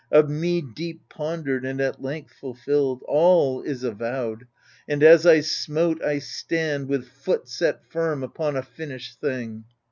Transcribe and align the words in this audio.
Of 0.09 0.31
me 0.31 0.61
deep 0.63 1.07
pondered 1.09 1.63
and 1.63 1.79
at 1.79 2.01
length 2.01 2.33
fulfilled. 2.33 3.03
All 3.07 3.61
is 3.61 3.83
avowed, 3.83 4.47
and 4.87 5.03
as 5.03 5.27
I 5.27 5.41
smote 5.41 6.03
I 6.03 6.17
stand 6.17 6.87
With 6.87 7.07
foot 7.07 7.47
set 7.47 7.85
firm 7.85 8.23
upon 8.23 8.55
a 8.55 8.63
finished 8.63 9.19
thing 9.21 9.65